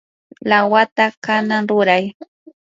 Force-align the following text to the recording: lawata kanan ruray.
lawata 0.49 1.05
kanan 1.25 1.63
ruray. 1.69 2.03